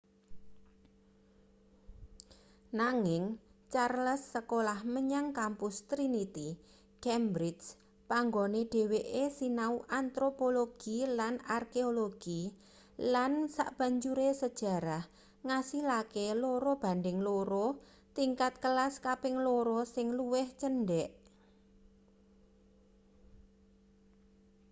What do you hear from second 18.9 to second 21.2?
kaping loro sing luwih cendhek